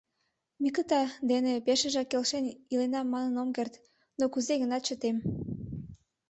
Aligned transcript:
Микыта 0.61 1.01
дене 1.29 1.53
пешыжак 1.65 2.07
келшен 2.11 2.43
илена 2.73 3.01
манын 3.13 3.35
ом 3.41 3.49
керт, 3.57 3.73
но 4.19 4.25
кузе-гынат 4.33 4.85
чытем. 4.87 5.17